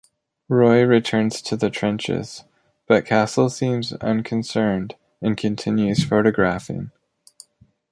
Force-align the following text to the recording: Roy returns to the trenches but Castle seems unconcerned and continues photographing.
Roy 0.49 0.81
returns 0.81 1.43
to 1.43 1.55
the 1.55 1.69
trenches 1.69 2.43
but 2.87 3.05
Castle 3.05 3.51
seems 3.51 3.93
unconcerned 3.93 4.95
and 5.21 5.37
continues 5.37 6.03
photographing. 6.03 6.89